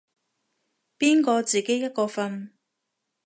[0.97, 2.49] 邊個自己一個瞓